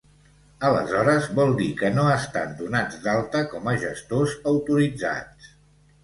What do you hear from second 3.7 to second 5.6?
a gestors autoritzats.